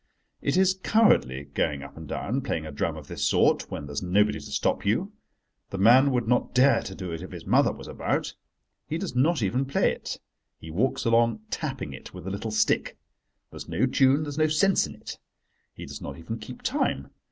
It 0.41 0.57
is 0.57 0.79
cowardly 0.81 1.43
going 1.43 1.83
up 1.83 1.95
and 1.95 2.07
down, 2.07 2.41
playing 2.41 2.65
a 2.65 2.71
drum 2.71 2.97
of 2.97 3.07
this 3.07 3.23
sort, 3.23 3.69
when 3.69 3.85
there 3.85 3.93
is 3.93 4.01
nobody 4.01 4.39
to 4.39 4.45
stop 4.47 4.83
you. 4.83 5.11
The 5.69 5.77
man 5.77 6.09
would 6.09 6.27
not 6.27 6.55
dare 6.55 6.81
to 6.81 6.95
do 6.95 7.11
it 7.11 7.21
if 7.21 7.29
his 7.31 7.45
mother 7.45 7.71
was 7.71 7.87
about. 7.87 8.33
He 8.87 8.97
does 8.97 9.15
not 9.15 9.43
even 9.43 9.63
play 9.65 9.91
it. 9.91 10.17
He 10.57 10.71
walks 10.71 11.05
along 11.05 11.41
tapping 11.51 11.93
it 11.93 12.15
with 12.15 12.25
a 12.25 12.31
little 12.31 12.49
stick. 12.49 12.97
There's 13.51 13.69
no 13.69 13.85
tune, 13.85 14.23
there's 14.23 14.39
no 14.39 14.47
sense 14.47 14.87
in 14.87 14.95
it. 14.95 15.19
He 15.75 15.85
does 15.85 16.01
not 16.01 16.17
even 16.17 16.39
keep 16.39 16.63
time. 16.63 17.09